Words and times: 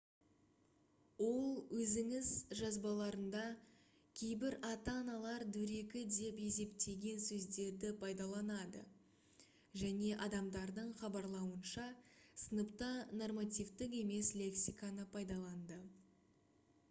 ол 1.23 1.49
өзінің 1.79 2.29
жазбаларында 2.59 3.41
кейбір 4.21 4.55
ата-аналар 4.69 5.43
дөрекі 5.57 6.01
деп 6.15 6.39
есептеген 6.45 7.21
сөздерді 7.25 7.91
пайдаланды 8.05 8.81
және 9.81 10.09
адамдардың 10.29 10.89
хабарлауынша 11.03 11.85
сыныпта 12.45 12.89
нормативтік 13.21 13.93
емес 14.03 14.33
лексиканы 14.41 15.07
пайдаланды 15.17 15.79